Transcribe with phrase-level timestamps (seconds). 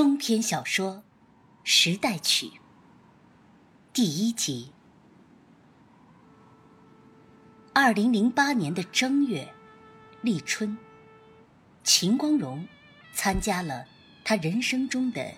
[0.00, 0.94] 中篇小说
[1.62, 2.46] 《时代曲》
[3.92, 4.72] 第一集。
[7.74, 9.52] 二零零八年的正月，
[10.22, 10.78] 立春，
[11.84, 12.66] 秦光荣
[13.12, 13.84] 参加了
[14.24, 15.34] 他人生中的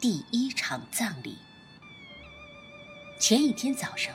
[0.00, 1.36] 第一场葬礼。
[3.20, 4.14] 前一天早上，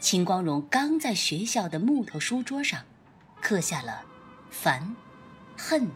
[0.00, 2.84] 秦光荣刚在学校的木头书桌上
[3.40, 4.04] 刻下了
[4.50, 4.96] “烦、
[5.56, 5.88] 恨、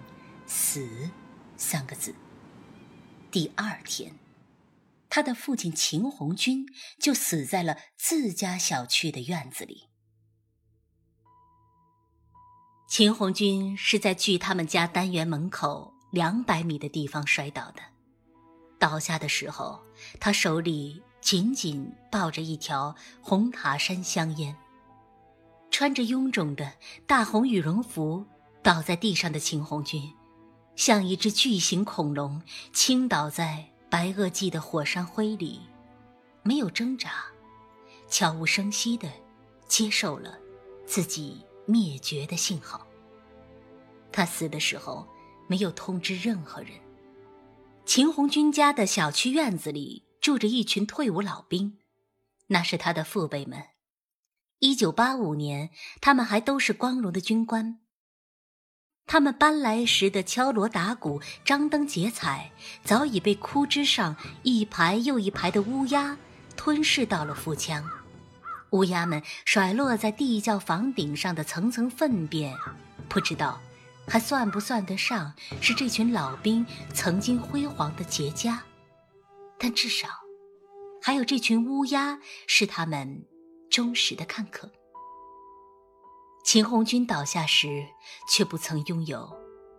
[0.47, 1.11] 死”
[1.59, 2.15] 三个字。
[3.31, 4.15] 第二天，
[5.11, 6.67] 他的父亲秦红军
[6.99, 9.89] 就死在了自家小区的院子里。
[12.89, 17.83] 秦红军是在距他们家单元门口两百米的地方摔倒的，
[18.79, 19.85] 倒下的时候，
[20.19, 24.57] 他手里紧紧抱着一条红塔山香烟。
[25.71, 26.73] 穿着臃肿的
[27.07, 28.25] 大红羽绒服
[28.63, 30.15] 倒在地上的秦红军。
[30.79, 32.41] 像一只巨型恐龙
[32.73, 35.61] 倾倒在白垩纪的火山灰里，
[36.45, 37.25] 没有挣扎，
[38.09, 39.11] 悄无声息地
[39.67, 40.39] 接受了
[40.87, 42.87] 自己灭绝的信号。
[44.13, 45.05] 他死的时候
[45.49, 46.71] 没有通知任何人。
[47.85, 51.79] 秦红军家的小区院子里住着一群退伍老兵，
[52.47, 53.65] 那是他的父辈们。
[54.61, 57.81] 一九八五年，他们还都是光荣的军官。
[59.09, 62.53] 他们搬来时的敲锣打鼓、张灯结彩，
[62.85, 66.17] 早已被枯枝上一排又一排的乌鸦
[66.55, 67.83] 吞噬到了腹腔。
[68.73, 72.55] 乌鸦们甩落在地窖房顶上的层层粪便，
[73.09, 73.59] 不知道
[74.07, 78.59] 还算不算得上是这群老兵曾经辉煌的结痂，
[79.59, 80.07] 但至少
[81.01, 83.25] 还有这群乌鸦是他们
[83.71, 84.71] 忠实的看客。
[86.51, 87.87] 秦红军倒下时，
[88.27, 89.31] 却不曾拥有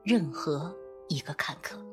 [0.03, 0.71] 任何
[1.07, 1.83] 一个坎坷。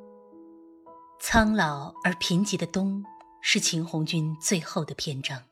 [1.19, 3.03] 苍老而贫瘠的冬
[3.41, 5.43] 是秦红军最后的篇章。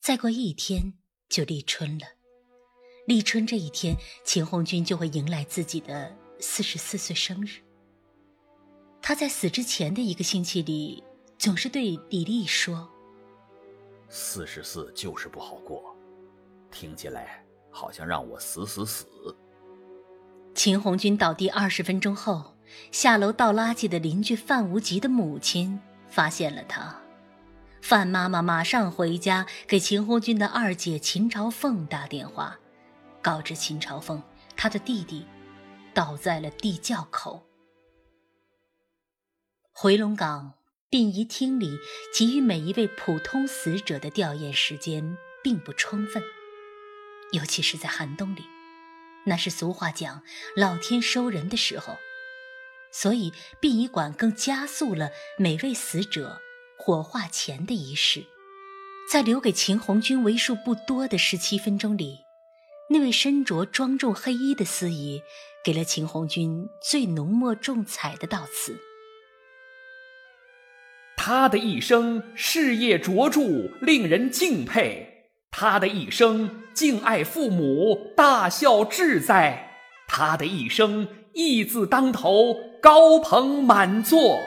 [0.00, 0.94] 再过一天
[1.28, 2.06] 就立春了，
[3.06, 3.94] 立春这一天，
[4.24, 7.60] 秦红军就会迎来自己的四十四岁生日。
[9.02, 11.04] 他在死之前的一个星期里，
[11.36, 12.90] 总是对李丽说
[14.08, 15.94] ：“四十四就是不好过，
[16.70, 17.42] 听起来。”
[17.76, 19.06] 好像让我死死死。
[20.54, 22.56] 秦红军倒地二十分钟后，
[22.90, 25.78] 下楼倒垃圾的邻居范无极的母亲
[26.08, 26.98] 发现了他。
[27.82, 32.58] 范妈妈马上回家给秦红军的二姐秦朝凤打电话，
[33.20, 34.20] 告知秦朝凤
[34.56, 35.26] 他的弟弟
[35.92, 37.46] 倒在了地窖口。
[39.70, 40.54] 回龙岗
[40.88, 41.76] 殡仪厅里
[42.14, 46.22] 给予每一位普通死者的吊唁时间并不充分。
[47.32, 48.42] 尤其是在寒冬里，
[49.26, 50.22] 那是俗话讲
[50.56, 51.96] “老天收人”的时候，
[52.92, 56.40] 所以殡仪馆更加速了每位死者
[56.78, 58.24] 火化前的仪式。
[59.10, 62.24] 在留给秦红军为数不多的十七分钟里，
[62.90, 65.22] 那位身着庄重黑衣的司仪
[65.64, 68.76] 给了秦红军最浓墨重彩的悼词。
[71.16, 73.40] 他的一生事业卓著，
[73.80, 75.15] 令人敬佩。
[75.58, 79.70] 他的一生敬爱父母，大孝至哉；
[80.06, 84.42] 他的一生义字当头，高朋满座。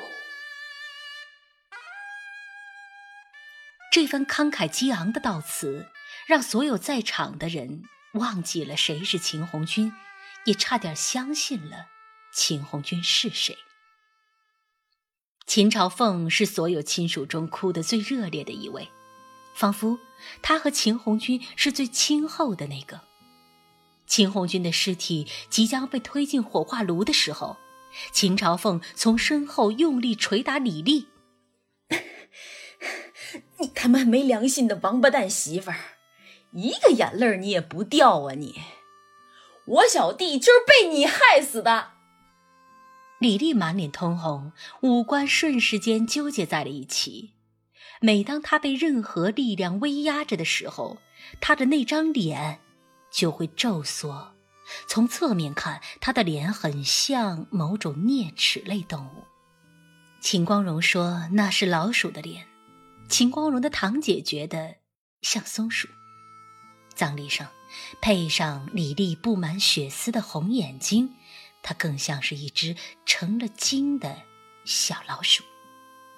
[3.92, 5.88] 这番慷慨激昂的悼词，
[6.28, 7.82] 让所有在场的人
[8.14, 9.92] 忘记了谁是秦红军，
[10.46, 11.88] 也差点相信了
[12.32, 13.58] 秦红军是谁。
[15.48, 18.88] 秦朝凤是所有亲属中哭得最热烈的一位。
[19.60, 20.00] 仿佛
[20.42, 23.02] 他和秦红军是最亲厚的那个。
[24.08, 27.58] 秦红军的尸体即将被推进火化炉的时候，
[28.14, 31.10] 秦朝凤从身后用力捶打李丽
[33.60, 35.78] ：“你他妈没良心的王八蛋媳妇儿，
[36.54, 38.62] 一个眼泪你也不掉啊你！
[39.66, 41.92] 我小弟就是被你害死的。”
[43.20, 44.54] 李丽满脸通红，
[44.84, 47.32] 五官瞬时间纠结在了一起。
[48.02, 50.98] 每当他被任何力量威压着的时候，
[51.42, 52.60] 他的那张脸
[53.12, 54.34] 就会皱缩。
[54.88, 59.24] 从侧面看，他的脸很像某种啮齿类动物。
[60.22, 62.46] 秦光荣说那是老鼠的脸，
[63.10, 64.76] 秦光荣的堂姐觉得
[65.22, 65.88] 像松鼠。
[66.94, 67.48] 葬礼上
[68.02, 71.16] 配上李丽布满血丝的红眼睛，
[71.64, 72.76] 她更像是一只
[73.06, 74.22] 成了精的
[74.66, 75.44] 小老鼠。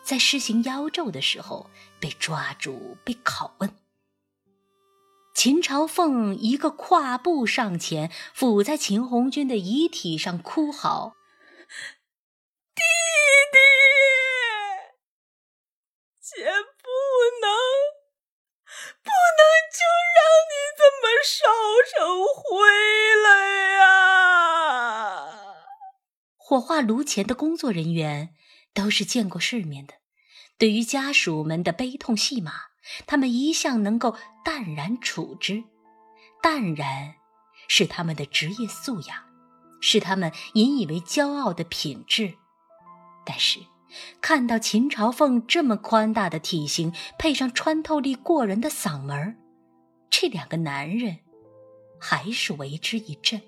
[0.04, 1.70] 在施行妖咒的时候
[2.00, 3.76] 被抓住被拷问。
[5.34, 11.16] 秦朝凤一个跨步上前伏在秦红军的遗体上哭嚎
[12.76, 12.82] 弟
[13.52, 13.58] 弟
[16.20, 16.90] 姐不
[17.42, 17.50] 能
[19.02, 19.10] 不
[19.40, 19.80] 能就
[20.18, 20.20] 让
[20.52, 21.32] 你这么烧
[21.90, 21.96] 成
[22.36, 22.42] 灰
[23.16, 23.26] 了
[23.78, 23.82] 呀！
[26.38, 28.36] 火化炉前的工作人员
[28.74, 29.94] 都是见过世面的，
[30.58, 32.54] 对于家属们的悲痛戏码，
[33.06, 35.64] 他们一向能够淡然处之。
[36.42, 37.16] 淡然
[37.68, 39.18] 是他们的职业素养，
[39.80, 42.36] 是他们引以为骄傲的品质。
[43.26, 43.60] 但是，
[44.22, 49.38] 看到秦朝凤这么宽大的体型，配上穿透力过人的嗓门
[50.10, 51.20] 这两个男人
[52.00, 53.42] 还是为之一振。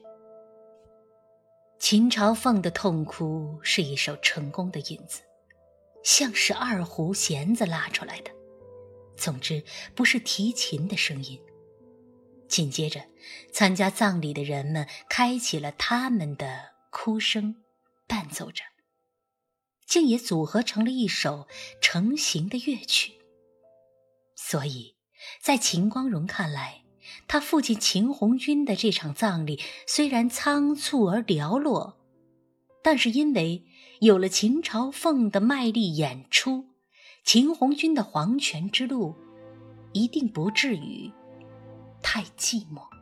[1.85, 5.21] 秦朝凤的痛哭是一首成功的引子，
[6.01, 8.31] 像是二胡弦子拉出来的。
[9.18, 9.62] 总之，
[9.94, 11.38] 不是提琴的声音。
[12.47, 13.03] 紧接着，
[13.51, 17.57] 参加葬礼的人们开启了他们的哭声，
[18.07, 18.63] 伴奏着。
[19.85, 21.50] 竟也组合成了一首
[21.81, 23.15] 成型的乐曲。
[24.38, 24.95] 所以，
[25.41, 26.82] 在秦光荣看来，
[27.28, 31.98] 他父亲秦红军的这场葬礼虽然仓促而寥落，
[32.82, 33.66] 但是因为
[34.00, 36.66] 有了秦朝凤的卖力演出，
[37.24, 39.16] 秦红军的黄泉之路
[39.92, 41.12] 一定不至于
[42.02, 42.93] 太寂寞。